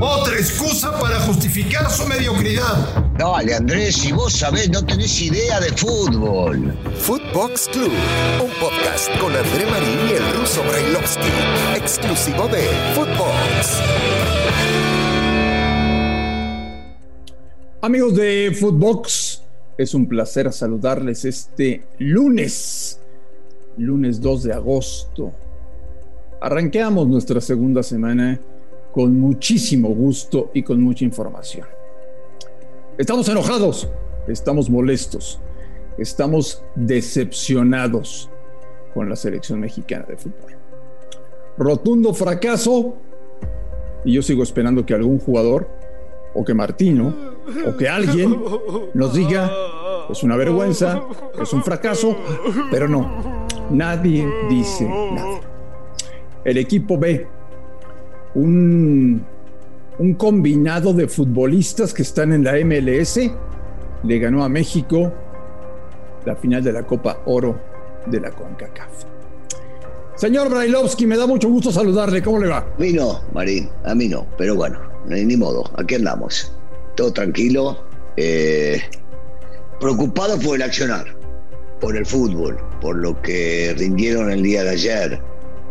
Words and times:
Otra 0.00 0.36
excusa 0.36 0.98
para 1.00 1.18
justificar 1.20 1.90
su 1.90 2.06
mediocridad. 2.06 3.12
Dale, 3.18 3.54
Andrés, 3.54 3.96
si 3.96 4.12
vos 4.12 4.32
sabés, 4.32 4.70
no 4.70 4.84
tenés 4.84 5.20
idea 5.20 5.58
de 5.60 5.68
fútbol. 5.70 6.72
Footbox 6.98 7.68
Club, 7.72 7.92
un 8.42 8.50
podcast 8.60 9.10
con 9.18 9.34
André 9.34 9.66
Marín 9.66 9.98
y 10.08 10.12
el 10.12 10.40
ruso 10.40 10.62
Brailovsky, 10.62 11.28
exclusivo 11.76 12.46
de 12.48 12.62
Footbox. 12.94 13.80
Amigos 17.82 18.14
de 18.14 18.56
Footbox, 18.58 19.42
es 19.76 19.92
un 19.94 20.08
placer 20.08 20.52
saludarles 20.52 21.24
este 21.24 21.84
lunes, 21.98 23.00
lunes 23.76 24.20
2 24.20 24.42
de 24.44 24.52
agosto. 24.52 25.32
Arranqueamos 26.40 27.08
nuestra 27.08 27.40
segunda 27.40 27.82
semana 27.82 28.40
con 28.94 29.18
muchísimo 29.18 29.88
gusto 29.88 30.52
y 30.54 30.62
con 30.62 30.80
mucha 30.80 31.04
información. 31.04 31.66
Estamos 32.96 33.28
enojados, 33.28 33.88
estamos 34.28 34.70
molestos, 34.70 35.40
estamos 35.98 36.62
decepcionados 36.76 38.30
con 38.94 39.08
la 39.10 39.16
selección 39.16 39.58
mexicana 39.58 40.06
de 40.08 40.16
fútbol. 40.16 40.56
Rotundo 41.58 42.14
fracaso 42.14 42.94
y 44.04 44.12
yo 44.12 44.22
sigo 44.22 44.44
esperando 44.44 44.86
que 44.86 44.94
algún 44.94 45.18
jugador 45.18 45.68
o 46.32 46.44
que 46.44 46.54
Martino 46.54 47.12
o 47.66 47.76
que 47.76 47.88
alguien 47.88 48.40
nos 48.94 49.12
diga 49.12 49.50
es 50.08 50.22
una 50.22 50.36
vergüenza, 50.36 51.02
es 51.42 51.52
un 51.52 51.64
fracaso, 51.64 52.16
pero 52.70 52.86
no, 52.86 53.48
nadie 53.70 54.24
dice 54.48 54.84
nada. 54.84 55.40
El 56.44 56.58
equipo 56.58 56.96
B 56.96 57.26
un, 58.34 59.24
un 59.98 60.14
combinado 60.14 60.92
de 60.92 61.08
futbolistas 61.08 61.92
que 61.94 62.02
están 62.02 62.32
en 62.32 62.44
la 62.44 62.52
MLS. 62.64 63.20
Le 64.02 64.18
ganó 64.18 64.44
a 64.44 64.48
México 64.48 65.12
la 66.24 66.36
final 66.36 66.62
de 66.62 66.72
la 66.72 66.82
Copa 66.84 67.22
Oro 67.26 67.58
de 68.06 68.20
la 68.20 68.30
CONCACAF. 68.30 69.04
Señor 70.16 70.48
Brailovsky, 70.48 71.06
me 71.06 71.16
da 71.16 71.26
mucho 71.26 71.48
gusto 71.48 71.72
saludarle. 71.72 72.22
¿Cómo 72.22 72.38
le 72.38 72.48
va? 72.48 72.58
A 72.58 72.78
mí 72.78 72.92
no, 72.92 73.20
Marín, 73.32 73.68
a 73.84 73.94
mí 73.94 74.08
no, 74.08 74.26
pero 74.38 74.54
bueno, 74.54 74.78
ni 75.06 75.36
modo, 75.36 75.64
aquí 75.76 75.96
andamos. 75.96 76.52
Todo 76.94 77.12
tranquilo, 77.12 77.84
eh, 78.16 78.80
preocupado 79.80 80.38
por 80.38 80.56
el 80.56 80.62
accionar, 80.62 81.06
por 81.80 81.96
el 81.96 82.06
fútbol, 82.06 82.56
por 82.80 82.96
lo 82.96 83.20
que 83.22 83.74
rindieron 83.76 84.30
el 84.30 84.42
día 84.42 84.62
de 84.62 84.70
ayer, 84.70 85.20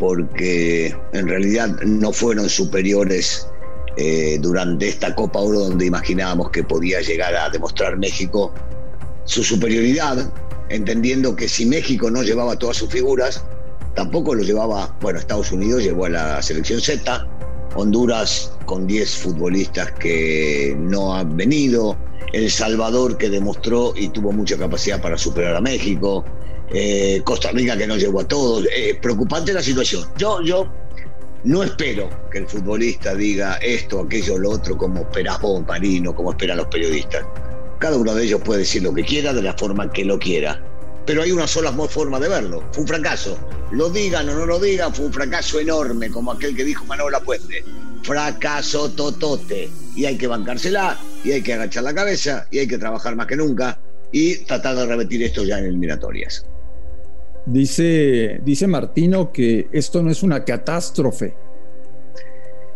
porque 0.04 0.94
en 1.14 1.30
realidad 1.30 1.70
no 1.86 2.12
fueron 2.12 2.50
superiores 2.50 3.48
eh, 3.96 4.38
durante 4.42 4.90
esta 4.90 5.16
Copa 5.16 5.40
Oro 5.40 5.60
donde 5.60 5.86
imaginábamos 5.86 6.50
que 6.50 6.62
podía 6.62 7.00
llegar 7.00 7.34
a 7.34 7.50
demostrar 7.50 7.98
México 7.98 8.54
su 9.24 9.46
superioridad, 9.46 10.30
entendiendo 10.68 11.38
que 11.38 11.48
si 11.48 11.66
México 11.66 12.12
no 12.12 12.22
llevaba 12.22 12.58
todas 12.58 12.76
sus 12.76 12.90
figuras, 12.90 13.46
tampoco 13.96 14.36
lo 14.36 14.44
llevaba, 14.44 14.94
bueno, 15.00 15.20
Estados 15.20 15.54
Unidos 15.54 15.84
llevó 15.84 16.08
a 16.08 16.10
la 16.10 16.42
selección 16.42 16.82
Z, 16.82 17.26
Honduras 17.76 18.52
con 18.66 18.86
10 18.86 19.10
futbolistas 19.10 19.90
que 19.94 20.76
no 20.78 21.16
han 21.16 21.38
venido, 21.38 21.98
El 22.34 22.52
Salvador 22.52 23.18
que 23.18 23.30
demostró 23.30 23.94
y 23.96 24.10
tuvo 24.10 24.34
mucha 24.34 24.58
capacidad 24.58 25.02
para 25.02 25.18
superar 25.18 25.56
a 25.56 25.62
México, 25.62 26.26
eh, 26.72 27.22
Costa 27.24 27.52
Rica 27.52 27.78
que 27.78 27.88
no 27.88 27.98
llegó 27.98 28.22
a 28.22 28.28
todos. 28.28 28.66
Eh, 28.76 28.98
preocupante 29.02 29.54
la 29.54 29.62
situación. 29.62 30.08
Yo, 30.18 30.42
yo 30.42 30.72
no 31.44 31.62
espero 31.62 32.10
que 32.32 32.40
el 32.40 32.48
futbolista 32.48 33.14
diga 33.16 33.56
esto, 33.56 34.00
aquello, 34.00 34.38
lo 34.38 34.52
otro, 34.52 34.78
como 34.78 35.02
esperás 35.02 35.42
vos, 35.42 35.66
Marino, 35.68 36.16
como 36.16 36.32
esperan 36.32 36.58
los 36.58 36.68
periodistas. 36.68 37.26
Cada 37.80 37.98
uno 37.98 38.16
de 38.16 38.24
ellos 38.24 38.42
puede 38.46 38.62
decir 38.62 38.82
lo 38.82 38.94
que 38.94 39.04
quiera 39.04 39.34
de 39.34 39.42
la 39.42 39.54
forma 39.54 39.92
que 39.92 40.06
lo 40.06 40.18
quiera. 40.18 40.64
Pero 41.06 41.22
hay 41.22 41.34
una 41.34 41.48
sola 41.48 41.74
forma 41.74 42.18
de 42.18 42.30
verlo. 42.30 42.64
Fue 42.72 42.84
un 42.84 42.88
fracaso. 42.88 43.38
Lo 43.72 43.90
digan 43.90 44.30
o 44.30 44.36
no 44.36 44.46
lo 44.46 44.58
digan, 44.58 44.94
fue 44.94 45.08
un 45.08 45.12
fracaso 45.12 45.60
enorme, 45.60 46.10
como 46.10 46.32
aquel 46.32 46.56
que 46.56 46.64
dijo 46.64 46.86
Manuel 46.86 47.16
Puente. 47.26 47.62
Fracaso 48.04 48.90
totote. 48.92 49.70
Y 49.98 50.06
hay 50.06 50.18
que 50.18 50.28
bancársela, 50.28 50.98
y 51.26 51.34
hay 51.34 51.42
que 51.42 51.56
agachar 51.56 51.84
la 51.84 51.94
cabeza, 51.94 52.48
y 52.52 52.60
hay 52.60 52.68
que 52.68 52.78
trabajar 52.78 53.18
más 53.18 53.28
que 53.28 53.36
nunca, 53.36 53.82
y 54.14 54.38
tratar 54.46 54.78
de 54.78 54.86
repetir 54.86 55.24
esto 55.24 55.44
ya 55.44 55.60
en 55.60 55.66
eliminatorias. 55.66 56.46
Dice, 57.46 58.40
dice 58.44 58.68
Martino 58.68 59.32
que 59.32 59.68
esto 59.72 60.02
no 60.02 60.10
es 60.10 60.24
una 60.24 60.46
catástrofe. 60.46 61.36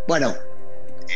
Bueno, 0.07 0.33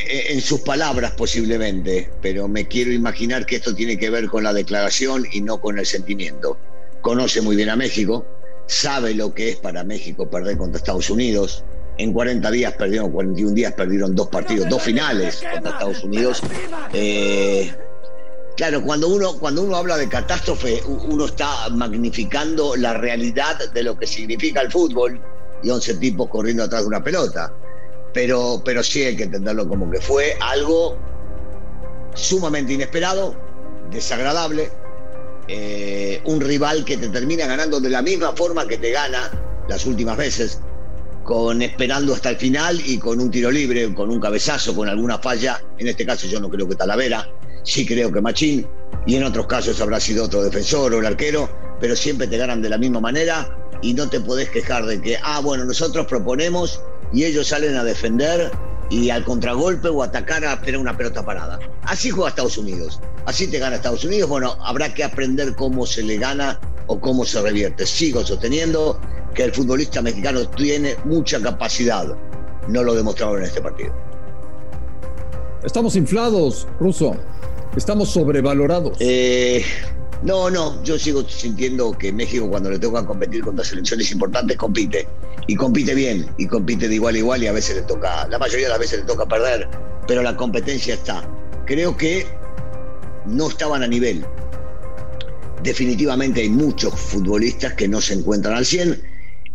e-, 0.07 0.34
en 0.34 0.41
sus 0.41 0.62
palabras 0.62 1.12
posiblemente, 1.12 2.09
pero 2.22 2.47
me 2.47 2.67
quiero 2.67 2.91
imaginar 2.91 3.45
que 3.45 3.57
esto 3.57 3.75
tiene 3.75 3.97
que 3.97 4.09
ver 4.09 4.28
con 4.28 4.44
la 4.44 4.53
declaración 4.53 5.25
y 5.31 5.41
no 5.41 5.59
con 5.59 5.79
el 5.79 5.85
sentimiento. 5.85 6.57
Conoce 7.01 7.41
muy 7.41 7.56
bien 7.56 7.69
a 7.69 7.75
México, 7.75 8.25
sabe 8.67 9.13
lo 9.13 9.34
que 9.34 9.50
es 9.50 9.56
para 9.57 9.83
México 9.83 10.29
perder 10.29 10.57
contra 10.57 10.78
Estados 10.78 11.09
Unidos. 11.09 11.66
En 11.97 12.13
40 12.13 12.50
días 12.51 12.73
perdieron, 12.73 13.12
41 13.12 13.53
días 13.53 13.73
perdieron 13.73 14.16
dos 14.16 14.29
partidos, 14.29 14.69
dos 14.69 14.81
finales 14.81 15.44
contra 15.51 15.72
Estados 15.72 16.03
Unidos. 16.03 16.41
Eh, 16.94 17.72
Claro, 18.62 18.84
cuando 18.84 19.08
uno, 19.08 19.40
cuando 19.40 19.64
uno 19.64 19.76
habla 19.76 19.98
de 19.98 20.08
catástrofe, 20.08 20.84
uno 20.86 21.26
está 21.26 21.68
magnificando 21.70 22.76
la 22.76 22.94
realidad 22.94 23.58
de 23.72 23.82
lo 23.82 23.98
que 23.98 24.06
significa 24.06 24.62
el 24.62 24.72
fútbol 24.72 25.20
y 25.64 25.72
11 25.72 25.96
tipos 25.96 26.30
corriendo 26.30 26.66
atrás 26.66 26.84
de 26.84 26.88
una 26.90 27.04
pelota. 27.04 27.52
Pero, 28.14 28.62
pero 28.64 28.84
sí 28.84 29.02
hay 29.02 29.16
que 29.18 29.24
entenderlo 29.24 29.68
como 29.68 29.90
que 29.90 30.00
fue 30.00 30.38
algo 30.40 30.96
sumamente 32.14 32.74
inesperado, 32.74 33.36
desagradable, 33.90 34.70
eh, 35.48 36.22
un 36.26 36.40
rival 36.40 36.86
que 36.86 36.98
te 36.98 37.10
termina 37.10 37.48
ganando 37.48 37.80
de 37.80 37.90
la 37.90 38.04
misma 38.04 38.34
forma 38.34 38.68
que 38.68 38.78
te 38.78 38.92
gana 38.92 39.32
las 39.68 39.88
últimas 39.88 40.18
veces, 40.18 40.60
con 41.24 41.64
esperando 41.64 42.14
hasta 42.14 42.30
el 42.30 42.38
final 42.38 42.80
y 42.86 43.00
con 43.00 43.20
un 43.22 43.32
tiro 43.32 43.50
libre, 43.50 43.92
con 43.96 44.12
un 44.12 44.20
cabezazo, 44.20 44.76
con 44.76 44.88
alguna 44.88 45.18
falla. 45.18 45.60
En 45.80 45.88
este 45.88 46.06
caso 46.06 46.28
yo 46.28 46.40
no 46.40 46.48
creo 46.48 46.70
que 46.70 46.76
Talavera 46.76 47.28
sí 47.64 47.86
creo 47.86 48.12
que 48.12 48.22
Machín, 48.22 48.68
y 49.06 49.16
en 49.16 49.24
otros 49.24 49.48
casos 49.48 49.82
habrá 49.82 50.00
sido 50.00 50.26
otro 50.26 50.44
defensor 50.44 50.94
o 50.94 51.00
el 51.00 51.06
arquero, 51.06 51.50
pero 51.80 51.96
siempre 51.96 52.28
te 52.28 52.38
ganan 52.38 52.62
de 52.62 52.70
la 52.70 52.78
misma 52.78 53.00
manera 53.00 53.58
y 53.82 53.94
no 53.94 54.10
te 54.10 54.20
podés 54.20 54.50
quejar 54.50 54.86
de 54.86 55.02
que, 55.02 55.18
ah, 55.24 55.42
bueno, 55.42 55.66
nosotros 55.66 56.06
proponemos 56.06 56.82
y 57.12 57.24
ellos 57.24 57.48
salen 57.48 57.76
a 57.76 57.84
defender 57.84 58.52
y 58.90 59.10
al 59.10 59.24
contragolpe 59.24 59.88
o 59.88 60.04
atacar 60.04 60.46
a 60.46 60.60
tener 60.62 60.80
una 60.80 60.96
pelota 60.96 61.26
parada. 61.26 61.60
Así 61.84 62.10
juega 62.10 62.30
Estados 62.30 62.58
Unidos, 62.58 63.00
así 63.26 63.48
te 63.48 63.58
gana 63.58 63.78
Estados 63.78 64.04
Unidos, 64.04 64.30
bueno, 64.30 64.56
habrá 64.62 64.94
que 64.94 65.04
aprender 65.04 65.56
cómo 65.56 65.86
se 65.86 66.04
le 66.04 66.18
gana 66.18 66.60
o 66.88 67.00
cómo 67.00 67.26
se 67.26 67.42
revierte. 67.42 67.86
Sigo 67.86 68.24
sosteniendo 68.26 69.00
que 69.34 69.44
el 69.46 69.54
futbolista 69.54 70.02
mexicano 70.02 70.48
tiene 70.50 70.96
mucha 71.06 71.42
capacidad, 71.42 72.16
no 72.68 72.84
lo 72.84 72.94
demostraron 72.94 73.38
en 73.38 73.44
este 73.46 73.62
partido. 73.62 73.94
Estamos 75.64 75.96
inflados, 75.96 76.68
Ruso. 76.80 77.16
Estamos 77.76 78.09
sobrevalorados. 78.09 78.98
Eh, 79.00 79.64
no, 80.24 80.50
no, 80.50 80.84
yo 80.84 81.00
sigo 81.00 81.28
sintiendo 81.28 81.98
que 81.98 82.12
México 82.12 82.50
cuando 82.50 82.70
le 82.70 82.78
toca 82.78 83.06
competir 83.06 83.42
contra 83.44 83.64
selecciones 83.64 84.12
importantes 84.12 84.58
compite. 84.58 85.08
Y 85.48 85.56
compite 85.56 85.96
bien, 85.96 86.28
y 86.38 86.48
compite 86.48 86.88
de 86.88 86.96
igual 86.96 87.16
a 87.16 87.18
igual 87.18 87.44
y 87.44 87.48
a 87.48 87.52
veces 87.52 87.78
le 87.78 87.81
toca, 87.84 88.28
la 88.28 88.38
mayoría 88.38 88.68
de 88.68 88.70
las 88.70 88.80
veces 88.80 89.00
le 89.00 89.06
toca 89.06 89.26
perder, 89.26 89.68
pero 90.06 90.22
la 90.22 90.36
competencia 90.36 90.94
está. 90.94 91.28
Creo 91.66 91.98
que 91.98 92.28
no 93.26 93.50
estaban 93.50 93.81
a 93.84 93.88
nivel. 93.88 94.26
Definitivamente 95.64 96.42
hay 96.42 96.50
muchos 96.50 96.94
futbolistas 96.94 97.74
que 97.74 97.88
no 97.88 98.02
se 98.02 98.14
encuentran 98.14 98.56
al 98.56 98.66
100. 98.66 99.02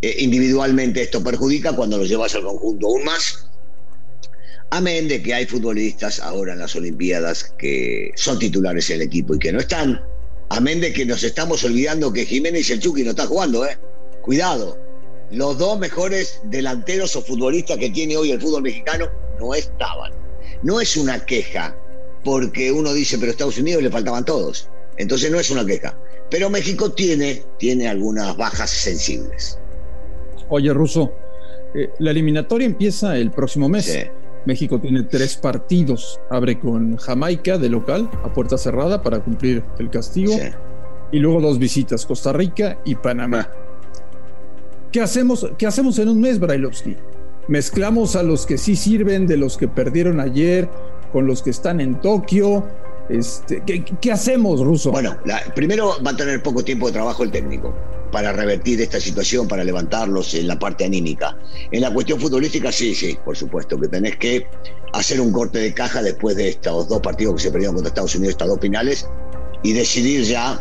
Eh, 0.02 0.16
individualmente 0.18 1.02
esto 1.02 1.22
perjudica 1.22 1.72
cuando 1.74 1.98
los 1.98 2.08
llevas 2.08 2.34
al 2.34 2.42
conjunto 2.42 2.86
aún 2.86 3.04
más 3.04 3.45
Amén 4.70 5.06
de 5.08 5.22
que 5.22 5.32
hay 5.32 5.46
futbolistas 5.46 6.20
ahora 6.20 6.52
en 6.52 6.58
las 6.58 6.74
Olimpiadas 6.74 7.54
que 7.56 8.10
son 8.16 8.38
titulares 8.38 8.90
en 8.90 8.96
el 8.96 9.02
equipo 9.02 9.34
y 9.34 9.38
que 9.38 9.52
no 9.52 9.60
están. 9.60 10.00
Amén 10.48 10.80
de 10.80 10.92
que 10.92 11.06
nos 11.06 11.22
estamos 11.22 11.62
olvidando 11.64 12.12
que 12.12 12.26
Jiménez 12.26 12.68
y 12.70 12.72
el 12.72 12.80
Chucky 12.80 13.04
no 13.04 13.10
están 13.10 13.28
jugando, 13.28 13.64
¿eh? 13.64 13.78
Cuidado. 14.22 14.78
Los 15.30 15.58
dos 15.58 15.78
mejores 15.78 16.40
delanteros 16.44 17.14
o 17.16 17.22
futbolistas 17.22 17.78
que 17.78 17.90
tiene 17.90 18.16
hoy 18.16 18.30
el 18.30 18.40
fútbol 18.40 18.62
mexicano 18.62 19.08
no 19.38 19.54
estaban. 19.54 20.12
No 20.62 20.80
es 20.80 20.96
una 20.96 21.24
queja, 21.24 21.76
porque 22.24 22.72
uno 22.72 22.92
dice, 22.92 23.18
pero 23.18 23.30
Estados 23.30 23.58
Unidos 23.58 23.82
le 23.82 23.90
faltaban 23.90 24.24
todos. 24.24 24.68
Entonces 24.96 25.30
no 25.30 25.38
es 25.38 25.50
una 25.50 25.64
queja. 25.64 25.98
Pero 26.30 26.50
México 26.50 26.90
tiene, 26.90 27.42
tiene 27.58 27.88
algunas 27.88 28.36
bajas 28.36 28.70
sensibles. 28.70 29.58
Oye, 30.48 30.72
Russo, 30.72 31.12
eh, 31.74 31.90
la 31.98 32.10
eliminatoria 32.10 32.66
empieza 32.66 33.16
el 33.16 33.30
próximo 33.30 33.68
mes. 33.68 33.84
Sí. 33.84 34.00
México 34.46 34.80
tiene 34.80 35.02
tres 35.02 35.36
partidos. 35.36 36.20
Abre 36.30 36.58
con 36.58 36.96
Jamaica 36.96 37.58
de 37.58 37.68
local 37.68 38.08
a 38.24 38.32
puerta 38.32 38.56
cerrada 38.56 39.02
para 39.02 39.20
cumplir 39.20 39.64
el 39.78 39.90
castigo. 39.90 40.32
Y 41.12 41.18
luego 41.18 41.40
dos 41.40 41.58
visitas, 41.58 42.06
Costa 42.06 42.32
Rica 42.32 42.78
y 42.84 42.94
Panamá. 42.94 43.50
¿Qué 44.90 45.00
hacemos, 45.00 45.46
qué 45.58 45.66
hacemos 45.66 45.98
en 45.98 46.08
un 46.08 46.20
mes, 46.20 46.38
Brailovsky? 46.38 46.96
mezclamos 47.48 48.16
a 48.16 48.22
los 48.22 48.46
que 48.46 48.58
sí 48.58 48.76
sirven 48.76 49.26
de 49.26 49.36
los 49.36 49.56
que 49.56 49.68
perdieron 49.68 50.20
ayer 50.20 50.68
con 51.12 51.26
los 51.26 51.42
que 51.42 51.50
están 51.50 51.80
en 51.80 52.00
Tokio. 52.00 52.64
Este, 53.08 53.62
¿qué, 53.64 54.12
hacemos, 54.12 54.60
Ruso? 54.60 54.90
Bueno, 54.90 55.16
primero 55.54 55.92
va 56.04 56.10
a 56.10 56.16
tener 56.16 56.42
poco 56.42 56.64
tiempo 56.64 56.86
de 56.88 56.92
trabajo 56.92 57.22
el 57.22 57.30
técnico 57.30 57.74
para 58.10 58.32
revertir 58.32 58.80
esta 58.80 59.00
situación, 59.00 59.48
para 59.48 59.64
levantarlos 59.64 60.34
en 60.34 60.48
la 60.48 60.58
parte 60.58 60.84
anímica. 60.84 61.36
En 61.70 61.80
la 61.80 61.92
cuestión 61.92 62.20
futbolística, 62.20 62.72
sí, 62.72 62.94
sí, 62.94 63.18
por 63.24 63.36
supuesto, 63.36 63.78
que 63.78 63.88
tenés 63.88 64.16
que 64.16 64.46
hacer 64.92 65.20
un 65.20 65.32
corte 65.32 65.58
de 65.58 65.74
caja 65.74 66.02
después 66.02 66.36
de 66.36 66.48
estos 66.50 66.88
dos 66.88 67.00
partidos 67.00 67.36
que 67.36 67.42
se 67.42 67.50
perdieron 67.50 67.74
contra 67.74 67.88
Estados 67.88 68.14
Unidos, 68.14 68.32
estas 68.32 68.48
dos 68.48 68.60
finales, 68.60 69.08
y 69.62 69.72
decidir 69.72 70.22
ya 70.22 70.60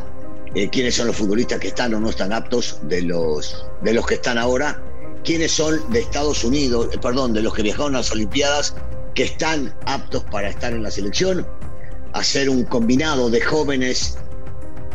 eh, 0.56 0.69
quiénes 0.69 0.95
son 0.95 1.07
los 1.07 1.15
futbolistas 1.15 1.59
que 1.59 1.68
están 1.68 1.94
o 1.94 2.00
no 2.00 2.09
están 2.09 2.33
aptos 2.33 2.80
de 2.83 3.01
los, 3.01 3.65
de 3.81 3.94
los 3.94 4.06
que 4.06 4.15
están 4.15 4.38
ahora, 4.38 4.81
quiénes 5.24 5.51
son 5.51 5.80
de 5.91 6.00
Estados 6.00 6.44
Unidos, 6.44 6.89
eh, 6.94 6.98
perdón, 7.01 7.33
de 7.33 7.41
los 7.41 7.53
que 7.53 7.62
viajaron 7.62 7.95
a 7.95 8.00
las 8.00 8.12
Olimpiadas, 8.12 8.75
que 9.13 9.24
están 9.24 9.74
aptos 9.86 10.24
para 10.25 10.50
estar 10.50 10.74
en 10.74 10.83
la 10.83 10.91
selección 10.91 11.45
hacer 12.15 12.50
un 12.50 12.63
combinado 12.63 13.30
de 13.30 13.41
jóvenes 13.41 14.18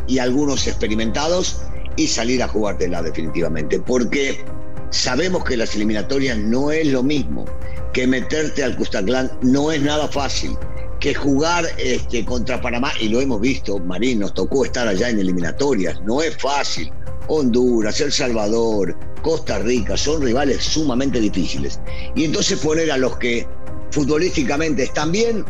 y 0.07 0.19
algunos 0.19 0.67
experimentados 0.67 1.61
y 1.97 2.07
salir 2.07 2.43
a 2.43 2.49
jugártela 2.49 3.03
definitivamente. 3.03 3.81
Porque 3.81 4.45
sabemos 4.91 5.45
que 5.45 5.57
las 5.57 5.75
eliminatorias 5.75 6.39
no 6.39 6.71
es 6.71 6.87
lo 6.89 7.03
mismo, 7.03 7.45
que 7.93 8.07
meterte 8.07 8.63
al 8.63 8.77
Custaclán 8.77 9.31
no 9.43 9.73
es 9.73 9.83
nada 9.83 10.09
fácil, 10.09 10.57
que 11.01 11.15
jugar 11.15 11.67
este, 11.79 12.25
contra 12.25 12.61
Panamá, 12.61 12.93
y 13.01 13.09
lo 13.09 13.21
hemos 13.21 13.41
visto, 13.41 13.79
Marín, 13.79 14.21
nos 14.21 14.35
tocó 14.35 14.65
estar 14.65 14.87
allá 14.87 15.09
en 15.09 15.19
eliminatorias, 15.19 16.01
no 16.03 16.23
es 16.23 16.37
fácil. 16.37 16.93
Honduras, 17.33 18.01
El 18.01 18.11
Salvador, 18.11 18.97
Costa 19.23 19.61
Rica, 19.61 19.97
son 19.97 20.21
rivales 20.21 20.65
sumamente 20.65 21.21
difíciles. 21.21 21.79
Y 22.17 22.25
entonces 22.25 22.59
poner 22.59 22.91
a 22.91 22.97
los 22.97 23.17
que 23.19 23.47
futbolísticamente 23.93 24.83
están 24.83 25.13
bien 25.13 25.45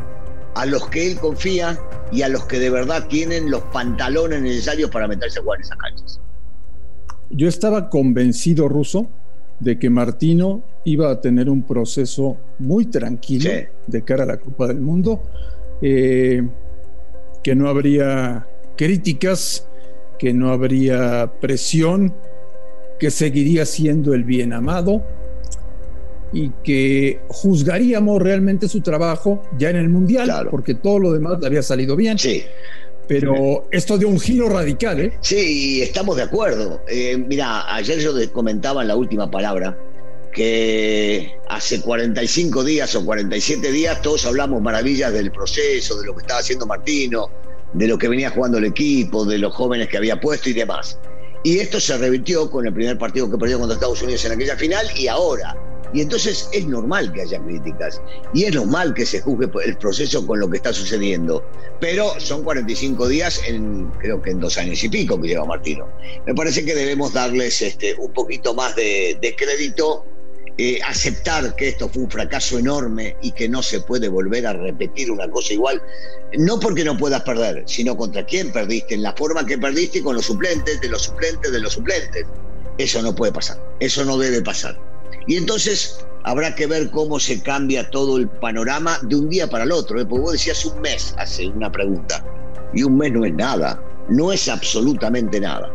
a 0.54 0.66
los 0.66 0.88
que 0.88 1.06
él 1.06 1.18
confía 1.18 1.78
y 2.12 2.22
a 2.22 2.28
los 2.28 2.44
que 2.44 2.58
de 2.58 2.70
verdad 2.70 3.06
tienen 3.08 3.50
los 3.50 3.62
pantalones 3.72 4.42
necesarios 4.42 4.90
para 4.90 5.06
meterse 5.06 5.38
a 5.38 5.42
jugar 5.42 5.58
en 5.58 5.64
esas 5.64 5.78
canchas. 5.78 6.20
Yo 7.30 7.48
estaba 7.48 7.88
convencido, 7.88 8.68
Ruso, 8.68 9.08
de 9.60 9.78
que 9.78 9.88
Martino 9.90 10.62
iba 10.84 11.10
a 11.10 11.20
tener 11.20 11.48
un 11.48 11.62
proceso 11.62 12.36
muy 12.58 12.86
tranquilo 12.86 13.50
de 13.86 14.02
cara 14.02 14.24
a 14.24 14.26
la 14.26 14.38
Copa 14.38 14.66
del 14.66 14.80
Mundo, 14.80 15.22
eh, 15.82 16.42
que 17.42 17.54
no 17.54 17.68
habría 17.68 18.46
críticas, 18.76 19.68
que 20.18 20.32
no 20.32 20.50
habría 20.50 21.30
presión, 21.40 22.14
que 22.98 23.10
seguiría 23.10 23.64
siendo 23.64 24.12
el 24.12 24.24
bien 24.24 24.52
amado 24.52 25.02
y 26.32 26.50
que 26.62 27.20
juzgaríamos 27.28 28.20
realmente 28.20 28.68
su 28.68 28.80
trabajo 28.80 29.42
ya 29.58 29.70
en 29.70 29.76
el 29.76 29.88
Mundial, 29.88 30.48
porque 30.50 30.74
todo 30.74 30.98
lo 30.98 31.12
demás 31.12 31.40
le 31.40 31.46
había 31.46 31.62
salido 31.62 31.96
bien. 31.96 32.18
Sí. 32.18 32.42
Pero 33.10 33.66
esto 33.72 33.98
dio 33.98 34.06
un 34.06 34.20
giro 34.20 34.48
radical, 34.48 35.00
¿eh? 35.00 35.18
Sí, 35.20 35.82
estamos 35.82 36.14
de 36.14 36.22
acuerdo. 36.22 36.80
Eh, 36.86 37.16
mira, 37.16 37.74
ayer 37.74 37.98
yo 37.98 38.12
comentaba 38.32 38.82
en 38.82 38.88
la 38.88 38.94
última 38.94 39.28
palabra 39.28 39.76
que 40.32 41.34
hace 41.48 41.80
45 41.80 42.62
días 42.62 42.94
o 42.94 43.04
47 43.04 43.72
días 43.72 44.00
todos 44.00 44.26
hablamos 44.26 44.62
maravillas 44.62 45.12
del 45.12 45.32
proceso, 45.32 46.00
de 46.00 46.06
lo 46.06 46.14
que 46.14 46.20
estaba 46.20 46.38
haciendo 46.38 46.66
Martino, 46.66 47.28
de 47.72 47.88
lo 47.88 47.98
que 47.98 48.06
venía 48.06 48.30
jugando 48.30 48.58
el 48.58 48.66
equipo, 48.66 49.24
de 49.24 49.38
los 49.38 49.52
jóvenes 49.56 49.88
que 49.88 49.96
había 49.96 50.20
puesto 50.20 50.48
y 50.48 50.52
demás. 50.52 50.96
Y 51.42 51.58
esto 51.58 51.80
se 51.80 51.98
revirtió 51.98 52.48
con 52.48 52.64
el 52.64 52.72
primer 52.72 52.96
partido 52.96 53.28
que 53.28 53.36
perdió 53.38 53.58
contra 53.58 53.74
Estados 53.74 54.00
Unidos 54.02 54.24
en 54.24 54.32
aquella 54.32 54.56
final 54.56 54.86
y 54.94 55.08
ahora 55.08 55.56
y 55.92 56.00
entonces 56.00 56.48
es 56.52 56.66
normal 56.66 57.12
que 57.12 57.22
haya 57.22 57.42
críticas 57.42 58.00
y 58.32 58.44
es 58.44 58.54
normal 58.54 58.94
que 58.94 59.04
se 59.04 59.20
juzgue 59.20 59.48
el 59.64 59.76
proceso 59.76 60.26
con 60.26 60.38
lo 60.38 60.48
que 60.48 60.58
está 60.58 60.72
sucediendo. 60.72 61.44
Pero 61.80 62.18
son 62.18 62.44
45 62.44 63.08
días 63.08 63.40
en, 63.46 63.86
creo 63.98 64.20
que 64.22 64.30
en 64.30 64.40
dos 64.40 64.56
años 64.58 64.82
y 64.84 64.88
pico 64.88 65.20
que 65.20 65.28
lleva 65.28 65.44
Martino. 65.44 65.88
Me 66.26 66.34
parece 66.34 66.64
que 66.64 66.74
debemos 66.74 67.12
darles 67.12 67.60
este, 67.62 67.94
un 67.94 68.12
poquito 68.12 68.54
más 68.54 68.76
de, 68.76 69.34
crédito, 69.36 70.04
eh, 70.58 70.78
aceptar 70.86 71.56
que 71.56 71.68
esto 71.68 71.88
fue 71.88 72.02
un 72.02 72.10
fracaso 72.10 72.58
enorme 72.58 73.16
y 73.22 73.32
que 73.32 73.48
no 73.48 73.62
se 73.62 73.80
puede 73.80 74.08
volver 74.08 74.46
a 74.46 74.52
repetir 74.52 75.10
una 75.10 75.28
cosa 75.28 75.54
igual. 75.54 75.82
No 76.38 76.60
porque 76.60 76.84
no 76.84 76.96
puedas 76.96 77.22
perder, 77.22 77.64
sino 77.66 77.96
contra 77.96 78.24
quién 78.24 78.52
perdiste, 78.52 78.94
en 78.94 79.02
la 79.02 79.14
forma 79.14 79.44
que 79.44 79.58
perdiste 79.58 80.02
con 80.02 80.14
los 80.16 80.26
suplentes, 80.26 80.80
de 80.80 80.88
los 80.88 81.02
suplentes, 81.02 81.50
de 81.50 81.60
los 81.60 81.72
suplentes. 81.72 82.26
Eso 82.78 83.02
no 83.02 83.14
puede 83.14 83.32
pasar, 83.32 83.60
eso 83.80 84.04
no 84.04 84.16
debe 84.16 84.40
pasar. 84.42 84.89
Y 85.26 85.36
entonces 85.36 86.06
habrá 86.24 86.54
que 86.54 86.66
ver 86.66 86.90
cómo 86.90 87.18
se 87.18 87.42
cambia 87.42 87.88
todo 87.90 88.18
el 88.18 88.28
panorama 88.28 88.98
de 89.02 89.16
un 89.16 89.28
día 89.28 89.48
para 89.48 89.64
el 89.64 89.72
otro. 89.72 90.00
¿eh? 90.00 90.06
Porque 90.06 90.22
vos 90.22 90.32
decías 90.32 90.64
un 90.64 90.80
mes, 90.80 91.14
hace 91.18 91.48
una 91.48 91.70
pregunta. 91.70 92.24
Y 92.72 92.82
un 92.82 92.96
mes 92.96 93.12
no 93.12 93.24
es 93.24 93.34
nada, 93.34 93.82
no 94.08 94.32
es 94.32 94.48
absolutamente 94.48 95.40
nada. 95.40 95.70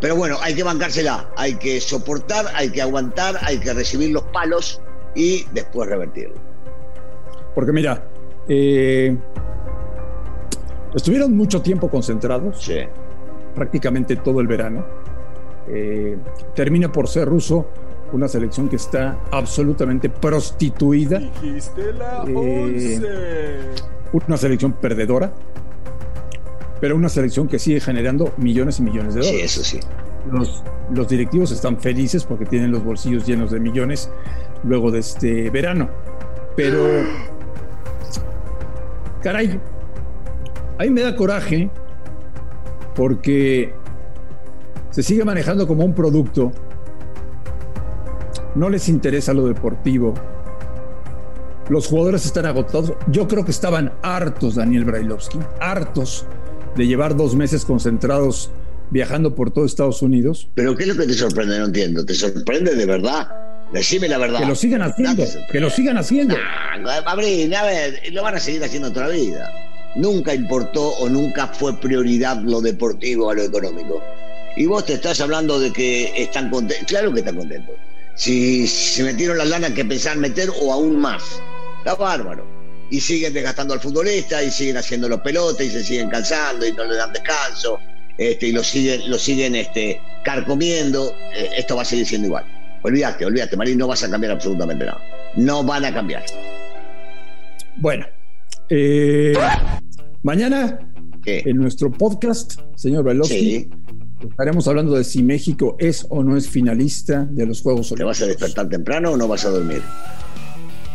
Pero 0.00 0.16
bueno, 0.16 0.36
hay 0.42 0.54
que 0.54 0.62
bancársela, 0.62 1.30
hay 1.36 1.54
que 1.54 1.80
soportar, 1.80 2.46
hay 2.54 2.70
que 2.70 2.82
aguantar, 2.82 3.38
hay 3.42 3.58
que 3.58 3.72
recibir 3.72 4.10
los 4.10 4.24
palos 4.24 4.80
y 5.14 5.46
después 5.52 5.88
revertirlo. 5.88 6.36
Porque 7.54 7.72
mira, 7.72 8.06
eh, 8.48 9.16
estuvieron 10.94 11.34
mucho 11.34 11.62
tiempo 11.62 11.88
concentrados, 11.88 12.62
sí. 12.62 12.80
prácticamente 13.54 14.16
todo 14.16 14.40
el 14.40 14.46
verano. 14.46 14.86
Eh, 15.68 16.16
termina 16.54 16.92
por 16.92 17.08
ser 17.08 17.26
ruso 17.26 17.66
una 18.12 18.28
selección 18.28 18.68
que 18.68 18.76
está 18.76 19.18
absolutamente 19.30 20.08
prostituida. 20.08 21.20
Eh, 22.26 23.74
una 24.12 24.36
selección 24.36 24.72
perdedora, 24.72 25.32
pero 26.80 26.96
una 26.96 27.08
selección 27.08 27.48
que 27.48 27.58
sigue 27.58 27.80
generando 27.80 28.32
millones 28.36 28.78
y 28.78 28.82
millones 28.82 29.14
de 29.14 29.20
dólares. 29.20 29.52
Sí, 29.52 29.60
eso 29.60 29.64
sí. 29.64 29.80
Los, 30.30 30.62
los 30.90 31.08
directivos 31.08 31.50
están 31.52 31.78
felices 31.78 32.24
porque 32.24 32.46
tienen 32.46 32.70
los 32.70 32.82
bolsillos 32.82 33.26
llenos 33.26 33.50
de 33.50 33.60
millones 33.60 34.10
luego 34.64 34.90
de 34.90 35.00
este 35.00 35.50
verano. 35.50 35.88
Pero, 36.56 36.84
caray, 39.22 39.60
a 40.78 40.82
mí 40.82 40.90
me 40.90 41.02
da 41.02 41.14
coraje 41.14 41.70
porque 42.94 43.74
se 44.90 45.02
sigue 45.02 45.24
manejando 45.24 45.66
como 45.66 45.84
un 45.84 45.94
producto 45.94 46.52
no 48.56 48.70
les 48.70 48.88
interesa 48.88 49.32
lo 49.34 49.46
deportivo. 49.46 50.14
Los 51.68 51.86
jugadores 51.86 52.24
están 52.24 52.46
agotados. 52.46 52.94
Yo 53.08 53.28
creo 53.28 53.44
que 53.44 53.50
estaban 53.50 53.92
hartos, 54.02 54.54
Daniel 54.54 54.84
Brailovsky, 54.84 55.38
hartos 55.60 56.24
de 56.74 56.86
llevar 56.86 57.16
dos 57.16 57.34
meses 57.34 57.64
concentrados 57.64 58.50
viajando 58.90 59.34
por 59.34 59.50
todo 59.50 59.64
Estados 59.64 60.00
Unidos. 60.00 60.48
Pero 60.54 60.74
¿qué 60.76 60.84
es 60.84 60.88
lo 60.88 60.96
que 60.96 61.06
te 61.06 61.14
sorprende? 61.14 61.58
No 61.58 61.66
entiendo. 61.66 62.04
¿Te 62.04 62.14
sorprende 62.14 62.74
de 62.74 62.86
verdad? 62.86 63.28
Decime 63.72 64.08
la 64.08 64.18
verdad. 64.18 64.40
Que 64.40 64.46
lo 64.46 64.54
sigan 64.54 64.82
haciendo. 64.82 65.24
Que 65.50 65.60
lo 65.60 65.70
sigan 65.70 65.98
haciendo. 65.98 66.36
a 66.36 67.14
ver, 67.16 68.02
lo 68.12 68.22
van 68.22 68.36
a 68.36 68.40
seguir 68.40 68.64
haciendo 68.64 68.90
toda 68.92 69.08
la 69.08 69.14
vida. 69.14 69.52
Nunca 69.96 70.34
importó 70.34 70.90
o 70.98 71.08
nunca 71.08 71.48
fue 71.48 71.78
prioridad 71.78 72.40
lo 72.42 72.60
deportivo 72.60 73.30
a 73.30 73.34
lo 73.34 73.42
económico. 73.42 74.02
Y 74.56 74.66
vos 74.66 74.86
te 74.86 74.94
estás 74.94 75.20
hablando 75.20 75.58
de 75.58 75.72
que 75.72 76.22
están 76.22 76.48
contentos. 76.48 76.86
Claro 76.86 77.12
que 77.12 77.20
están 77.20 77.36
contentos 77.36 77.74
si 78.16 78.66
se 78.66 79.04
metieron 79.04 79.38
la 79.38 79.44
lana 79.44 79.72
que 79.72 79.84
pensaban 79.84 80.20
meter 80.20 80.50
o 80.60 80.72
aún 80.72 80.98
más. 80.98 81.22
Está 81.78 81.94
bárbaro. 81.94 82.44
Y 82.90 83.00
siguen 83.00 83.32
desgastando 83.32 83.74
al 83.74 83.80
futbolista 83.80 84.42
y 84.42 84.50
siguen 84.50 84.76
haciendo 84.76 85.08
los 85.08 85.20
pelotes 85.20 85.68
y 85.68 85.70
se 85.70 85.84
siguen 85.84 86.08
cansando 86.08 86.66
y 86.66 86.72
no 86.72 86.84
le 86.84 86.96
dan 86.96 87.12
descanso 87.12 87.78
este, 88.18 88.48
y 88.48 88.52
lo 88.52 88.62
siguen, 88.62 89.10
lo 89.10 89.18
siguen 89.18 89.54
este, 89.54 90.00
carcomiendo. 90.24 91.12
Eh, 91.34 91.50
esto 91.58 91.76
va 91.76 91.82
a 91.82 91.84
seguir 91.84 92.06
siendo 92.06 92.28
igual. 92.28 92.44
Olvídate, 92.82 93.26
olvídate, 93.26 93.56
Marín, 93.56 93.78
no 93.78 93.88
vas 93.88 94.02
a 94.04 94.10
cambiar 94.10 94.32
absolutamente 94.32 94.84
nada. 94.84 95.00
No 95.36 95.62
van 95.64 95.84
a 95.84 95.92
cambiar. 95.92 96.24
Bueno, 97.76 98.06
eh, 98.70 99.34
mañana 100.22 100.78
en 101.26 101.56
nuestro 101.56 101.90
podcast, 101.90 102.60
señor 102.76 103.04
Veloci, 103.04 103.68
Estaremos 104.20 104.66
hablando 104.66 104.94
de 104.94 105.04
si 105.04 105.22
México 105.22 105.76
es 105.78 106.06
o 106.08 106.22
no 106.22 106.36
es 106.36 106.48
finalista 106.48 107.26
de 107.30 107.46
los 107.46 107.60
Juegos 107.60 107.92
Olímpicos. 107.92 107.98
¿Te 107.98 108.04
vas 108.04 108.22
a 108.22 108.26
despertar 108.26 108.68
temprano 108.68 109.12
o 109.12 109.16
no 109.16 109.28
vas 109.28 109.44
a 109.44 109.50
dormir? 109.50 109.82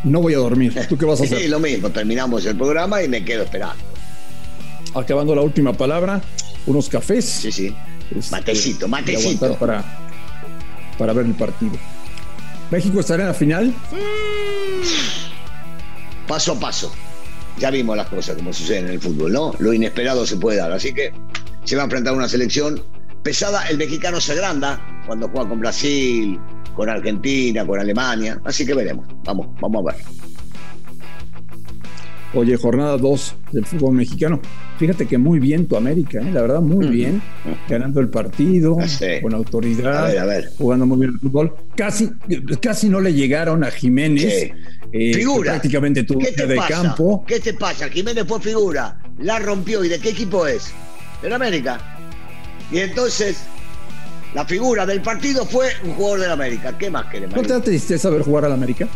No 0.04 0.22
voy 0.22 0.34
a 0.34 0.38
dormir. 0.38 0.74
¿Tú 0.90 0.98
qué 0.98 1.06
vas 1.06 1.22
a 1.22 1.24
hacer? 1.26 1.40
Sí, 1.40 1.48
lo 1.48 1.60
mismo. 1.60 1.92
Terminamos 1.92 2.46
el 2.46 2.58
programa 2.58 3.04
y 3.04 3.08
me 3.08 3.24
quedo 3.24 3.44
esperando. 3.44 3.76
Acabando 4.96 5.36
la 5.36 5.42
última 5.42 5.74
palabra, 5.74 6.22
unos 6.66 6.90
cafés. 6.90 7.26
Sí, 7.26 7.52
sí. 7.52 7.76
Este, 8.16 8.32
matecito, 8.32 8.88
matecito. 8.88 9.56
Para, 9.56 9.84
para 10.98 11.14
ver 11.14 11.28
el 11.28 11.36
partido. 11.36 11.74
¿México 12.72 13.00
estará 13.00 13.24
en 13.24 13.28
la 13.28 13.34
final? 13.34 13.74
Paso 16.28 16.54
a 16.54 16.60
paso. 16.60 16.92
Ya 17.60 17.70
vimos 17.70 17.96
las 17.96 18.08
cosas 18.08 18.36
como 18.36 18.52
suceden 18.52 18.86
en 18.86 18.92
el 18.94 19.00
fútbol, 19.00 19.32
¿no? 19.32 19.54
Lo 19.60 19.74
inesperado 19.74 20.26
se 20.26 20.38
puede 20.38 20.58
dar. 20.58 20.72
Así 20.72 20.94
que 20.94 21.12
se 21.64 21.76
va 21.76 21.84
a 21.84 21.86
enfrentar 21.86 22.14
una 22.14 22.28
selección 22.28 22.82
pesada, 23.24 23.68
el 23.70 23.78
mexicano 23.78 24.20
se 24.20 24.34
agranda 24.34 25.04
cuando 25.06 25.28
juega 25.30 25.50
con 25.50 25.60
Brasil, 25.60 26.40
con 26.76 26.90
Argentina, 26.90 27.66
con 27.66 27.80
Alemania. 27.80 28.40
Así 28.46 28.66
que 28.66 28.74
veremos. 28.74 29.08
Vamos, 29.24 29.48
vamos 29.60 29.86
a 29.88 29.94
ver. 29.96 30.04
Oye, 32.34 32.56
jornada 32.56 32.98
2 32.98 33.36
del 33.52 33.66
fútbol 33.66 33.96
mexicano. 33.96 34.40
Fíjate 34.78 35.06
que 35.06 35.18
muy 35.18 35.40
bien 35.40 35.68
tu 35.68 35.76
América, 35.76 36.22
¿eh? 36.22 36.32
la 36.32 36.42
verdad, 36.42 36.62
muy 36.62 36.88
bien. 36.88 37.22
Ganando 37.68 38.00
el 38.00 38.10
partido, 38.10 38.78
con 39.22 39.34
autoridad, 39.34 40.12
jugando 40.58 40.86
muy 40.86 41.00
bien 41.00 41.12
el 41.14 41.20
fútbol. 41.20 41.54
Casi, 41.76 42.10
casi 42.62 42.88
no 42.88 43.02
le 43.02 43.14
llegaron 43.14 43.64
a 43.64 43.72
Jiménez. 43.72 44.50
Eh, 44.94 45.14
figura. 45.14 45.52
Prácticamente 45.52 46.04
tu 46.04 46.18
de 46.18 46.62
campo. 46.68 47.24
¿Qué 47.28 47.40
te 47.40 47.54
pasa? 47.54 47.90
Jiménez 47.90 48.26
fue 48.26 48.40
figura, 48.40 48.98
la 49.20 49.40
rompió. 49.40 49.84
¿Y 49.84 49.90
de 49.90 50.00
qué 50.00 50.10
equipo 50.10 50.48
es? 50.48 50.72
Del 51.22 51.34
América. 51.34 51.91
Y 52.72 52.80
entonces, 52.80 53.44
la 54.34 54.46
figura 54.46 54.86
del 54.86 55.02
partido 55.02 55.46
fue 55.46 55.72
un 55.84 55.94
jugador 55.94 56.22
del 56.22 56.32
América. 56.32 56.78
¿Qué 56.78 56.90
más 56.90 57.06
queremos? 57.08 57.36
¿No 57.36 57.42
te 57.42 57.50
da 57.50 57.62
tristeza 57.62 58.10
ver 58.10 58.22
jugar 58.22 58.46
al 58.46 58.54
América? 58.54 58.88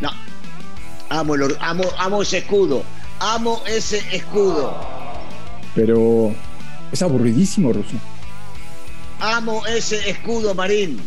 No. 0.00 0.10
Amo, 1.08 1.34
amo, 1.60 1.84
amo 1.98 2.22
ese 2.22 2.38
escudo. 2.38 2.82
Amo 3.20 3.62
ese 3.66 4.02
escudo. 4.14 4.76
Pero 5.74 6.34
es 6.92 7.00
aburridísimo, 7.00 7.72
Russo. 7.72 7.96
Amo 9.20 9.64
ese 9.66 10.10
escudo, 10.10 10.54
Marín. 10.54 11.00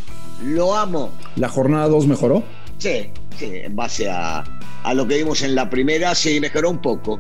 Lo 0.44 0.76
amo. 0.76 1.12
¿La 1.36 1.50
jornada 1.50 1.88
2 1.88 2.08
mejoró? 2.08 2.44
Sí, 2.80 3.12
sí, 3.38 3.52
en 3.54 3.76
base 3.76 4.10
a, 4.10 4.44
a, 4.84 4.94
lo 4.94 5.08
que 5.08 5.18
vimos 5.18 5.42
en 5.42 5.56
la 5.56 5.70
primera, 5.70 6.16
sí, 6.16 6.40
mejoró 6.40 6.72
un 6.72 6.82
poco. 6.82 7.20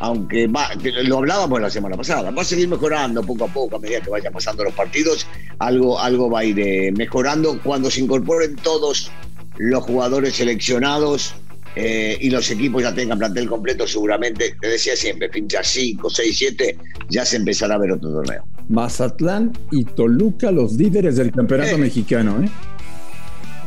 Aunque 0.00 0.46
va, 0.46 0.68
lo 1.04 1.18
hablábamos 1.18 1.60
la 1.60 1.70
semana 1.70 1.96
pasada, 1.96 2.30
va 2.30 2.42
a 2.42 2.44
seguir 2.44 2.68
mejorando 2.68 3.22
poco 3.22 3.44
a 3.44 3.48
poco 3.48 3.76
a 3.76 3.78
medida 3.78 4.00
que 4.00 4.10
vayan 4.10 4.32
pasando 4.32 4.62
los 4.64 4.74
partidos. 4.74 5.26
Algo, 5.58 5.98
algo 5.98 6.30
va 6.30 6.40
a 6.40 6.44
ir 6.44 6.60
eh, 6.60 6.92
mejorando 6.92 7.58
cuando 7.62 7.90
se 7.90 8.00
incorporen 8.00 8.56
todos 8.56 9.10
los 9.56 9.84
jugadores 9.84 10.34
seleccionados 10.34 11.34
eh, 11.76 12.16
y 12.20 12.30
los 12.30 12.50
equipos 12.50 12.82
ya 12.82 12.94
tengan 12.94 13.18
plantel 13.18 13.48
completo, 13.48 13.86
seguramente, 13.86 14.54
te 14.60 14.68
decía 14.68 14.96
siempre, 14.96 15.28
pincha 15.28 15.62
5, 15.62 16.08
6, 16.08 16.38
7, 16.38 16.78
ya 17.10 17.24
se 17.24 17.36
empezará 17.36 17.74
a 17.74 17.78
ver 17.78 17.92
otro 17.92 18.10
torneo. 18.12 18.44
Mazatlán 18.68 19.52
y 19.70 19.84
Toluca, 19.84 20.50
los 20.50 20.72
líderes 20.72 21.16
del 21.16 21.32
campeonato 21.32 21.76
eh. 21.76 21.78
mexicano, 21.78 22.42
¿eh? 22.42 22.48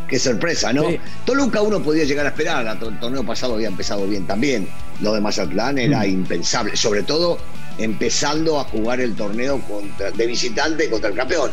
Qué 0.10 0.18
sorpresa, 0.18 0.74
¿no? 0.74 0.86
Toluca 1.24 1.62
uno 1.62 1.82
podía 1.84 2.04
llegar 2.04 2.26
a 2.26 2.30
esperar, 2.30 2.66
el 2.82 3.00
torneo 3.00 3.24
pasado 3.24 3.54
había 3.54 3.68
empezado 3.68 4.08
bien 4.08 4.26
también. 4.26 4.68
Lo 5.02 5.14
de 5.14 5.22
Mazatlán 5.22 5.78
era 5.78 6.00
mm. 6.00 6.10
impensable, 6.10 6.76
sobre 6.76 7.04
todo 7.04 7.38
empezando 7.78 8.60
a 8.60 8.64
jugar 8.66 9.00
el 9.00 9.16
torneo 9.16 9.62
contra, 9.62 10.10
de 10.12 10.26
visitante 10.26 10.90
contra 10.90 11.12
el 11.12 11.16
campeón. 11.16 11.52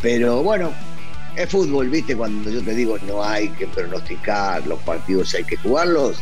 Pero 0.00 0.42
bueno, 0.42 0.72
es 1.36 1.48
fútbol, 1.50 1.90
¿viste? 1.90 2.16
Cuando 2.16 2.50
yo 2.50 2.62
te 2.62 2.74
digo 2.74 2.96
no 3.06 3.22
hay 3.22 3.50
que 3.50 3.66
pronosticar, 3.66 4.66
los 4.66 4.80
partidos 4.80 5.34
hay 5.34 5.44
que 5.44 5.58
jugarlos, 5.58 6.16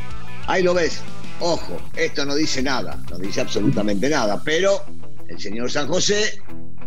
ahí 0.48 0.64
lo 0.64 0.74
ves. 0.74 1.00
Ojo, 1.40 1.80
esto 1.94 2.24
no 2.26 2.34
dice 2.34 2.60
nada, 2.60 3.00
no 3.08 3.18
dice 3.18 3.40
absolutamente 3.40 4.08
nada, 4.08 4.42
pero 4.44 4.82
el 5.28 5.38
señor 5.38 5.70
San 5.70 5.86
José 5.86 6.42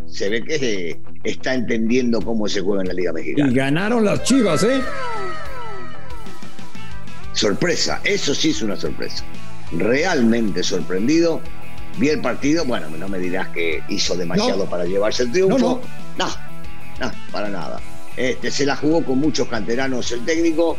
se 0.06 0.28
ve 0.28 0.44
que 0.44 1.00
está 1.24 1.54
entendiendo 1.54 2.22
cómo 2.22 2.48
se 2.48 2.62
juega 2.62 2.82
en 2.82 2.88
la 2.88 2.94
Liga 2.94 3.14
Mexicana. 3.14 3.52
Y 3.52 3.56
ganaron 3.56 4.06
las 4.06 4.24
chivas, 4.24 4.64
¿eh? 4.64 4.82
Sorpresa, 7.34 8.02
eso 8.04 8.36
sí 8.36 8.50
es 8.50 8.62
una 8.62 8.76
sorpresa. 8.76 9.24
Realmente 9.72 10.64
sorprendido. 10.64 11.42
Vi 11.98 12.10
el 12.10 12.22
partido, 12.22 12.66
bueno, 12.66 12.90
no 12.90 13.08
me 13.10 13.20
dirás 13.20 13.50
que 13.50 13.84
hizo 13.90 14.16
demasiado 14.16 14.66
para 14.66 14.86
llevarse 14.86 15.24
el 15.24 15.32
triunfo. 15.32 15.82
no, 16.18 16.28
no 17.00 17.12
para 17.32 17.50
nada. 17.50 17.80
Este, 18.16 18.52
se 18.52 18.66
la 18.66 18.76
jugó 18.76 19.04
con 19.04 19.20
muchos 19.20 19.48
canteranos 19.48 20.12
el 20.12 20.24
técnico 20.26 20.78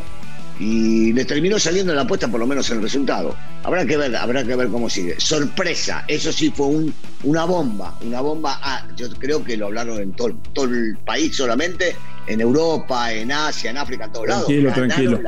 y 0.58 1.12
le 1.12 1.24
terminó 1.24 1.58
saliendo 1.58 1.94
la 1.94 2.02
apuesta 2.02 2.28
por 2.28 2.40
lo 2.40 2.46
menos 2.46 2.68
el 2.70 2.82
resultado. 2.82 3.34
Habrá 3.64 3.86
que 3.86 3.96
ver, 3.96 4.14
habrá 4.16 4.44
que 4.44 4.56
ver 4.56 4.68
cómo 4.68 4.90
sigue. 4.90 5.14
Sorpresa, 5.18 6.04
eso 6.08 6.32
sí 6.32 6.50
fue 6.50 6.66
un, 6.66 6.94
una 7.22 7.44
bomba, 7.44 7.96
una 8.04 8.20
bomba. 8.20 8.58
Ah, 8.62 8.88
yo 8.96 9.08
creo 9.10 9.44
que 9.44 9.56
lo 9.56 9.66
hablaron 9.66 10.00
en 10.00 10.12
todo, 10.12 10.34
todo, 10.52 10.66
el 10.66 10.98
país 11.04 11.36
solamente, 11.36 11.94
en 12.26 12.40
Europa, 12.40 13.12
en 13.12 13.30
Asia, 13.30 13.70
en 13.70 13.78
África, 13.78 14.06
en 14.06 14.12
todos 14.12 14.28
lados. 14.28 14.46
Tranquilo, 14.46 14.72
tranquilo. 14.72 15.20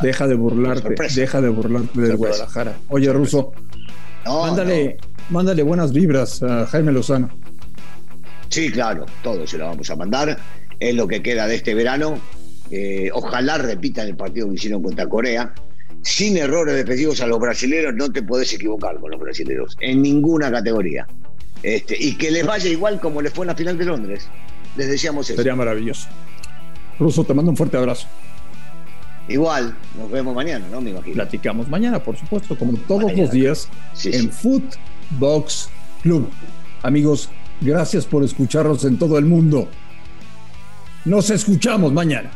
Deja 0.00 0.26
de 0.28 0.34
burlarte, 0.34 0.94
deja 1.14 1.40
de 1.40 1.48
burlarte 1.48 2.00
de 2.00 2.14
Guadalajara. 2.14 2.76
Oye, 2.88 3.12
Ruso, 3.12 3.52
mándale, 4.24 4.98
mándale 5.30 5.62
buenas 5.62 5.92
vibras 5.92 6.42
a 6.42 6.66
Jaime 6.66 6.92
Lozano. 6.92 7.30
Sí, 8.48 8.70
claro, 8.70 9.06
todo 9.22 9.46
se 9.46 9.58
lo 9.58 9.66
vamos 9.66 9.88
a 9.90 9.96
mandar 9.96 10.38
es 10.88 10.94
lo 10.94 11.06
que 11.06 11.22
queda 11.22 11.46
de 11.46 11.54
este 11.54 11.74
verano. 11.74 12.18
Eh, 12.70 13.10
ojalá 13.12 13.58
repitan 13.58 14.08
el 14.08 14.16
partido 14.16 14.48
que 14.48 14.54
hicieron 14.54 14.82
contra 14.82 15.08
Corea. 15.08 15.54
Sin 16.02 16.36
errores 16.36 16.74
defensivos 16.74 17.20
a 17.20 17.26
los 17.26 17.38
brasileños, 17.38 17.94
no 17.94 18.10
te 18.10 18.22
podés 18.22 18.52
equivocar 18.52 18.98
con 18.98 19.10
los 19.10 19.20
brasileños, 19.20 19.76
en 19.80 20.02
ninguna 20.02 20.50
categoría. 20.50 21.06
Este, 21.62 21.96
y 21.98 22.16
que 22.16 22.30
les 22.30 22.44
vaya 22.44 22.68
igual 22.68 23.00
como 23.00 23.22
les 23.22 23.32
fue 23.32 23.44
en 23.44 23.48
la 23.48 23.54
final 23.54 23.78
de 23.78 23.84
Londres. 23.84 24.28
Les 24.76 24.88
decíamos 24.88 25.30
eso. 25.30 25.36
Sería 25.36 25.54
maravilloso. 25.54 26.08
Ruso, 26.98 27.24
te 27.24 27.34
mando 27.34 27.50
un 27.50 27.56
fuerte 27.56 27.76
abrazo. 27.76 28.08
Igual, 29.28 29.76
nos 29.96 30.10
vemos 30.10 30.34
mañana, 30.34 30.66
¿no? 30.70 30.80
Me 30.80 30.90
imagino. 30.90 31.14
Platicamos 31.14 31.68
mañana, 31.68 32.02
por 32.02 32.16
supuesto, 32.16 32.58
como 32.58 32.76
todos 32.78 33.12
los 33.16 33.30
días, 33.30 33.68
en 34.04 34.30
Footbox 34.30 35.68
Club. 36.02 36.28
Amigos, 36.82 37.28
gracias 37.60 38.04
por 38.04 38.24
escucharnos 38.24 38.84
en 38.84 38.98
todo 38.98 39.18
el 39.18 39.24
mundo. 39.24 39.68
Nos 41.04 41.30
escuchamos 41.30 41.92
mañana. 41.92 42.30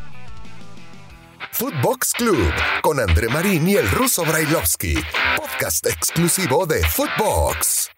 Footbox 1.58 2.12
Club 2.12 2.52
con 2.82 3.00
André 3.00 3.28
Marín 3.28 3.66
y 3.66 3.76
el 3.76 3.90
ruso 3.90 4.26
Brailovsky, 4.26 4.94
podcast 5.38 5.86
exclusivo 5.86 6.66
de 6.66 6.84
Footbox. 6.84 7.90